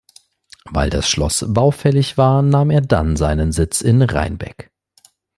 [0.65, 4.71] Weil das Schloss baufällig war, nahm er dann seinen Sitz in Reinbek.